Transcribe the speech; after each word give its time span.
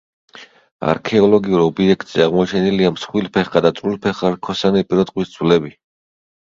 არქეოლოგიურ 0.93 1.61
ობიექტზე 1.65 2.25
აღმოჩენილია 2.27 2.93
მსხვილფეხა 2.97 3.65
და 3.67 3.75
წვრილფეხა 3.83 4.37
რქოსანი 4.39 4.87
პირუტყვის 4.93 5.35
ძვლები. 5.39 5.77